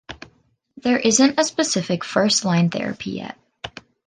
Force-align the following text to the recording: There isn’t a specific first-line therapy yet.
There 0.77 0.97
isn’t 0.97 1.39
a 1.39 1.43
specific 1.43 2.03
first-line 2.03 2.71
therapy 2.71 3.11
yet. 3.11 3.37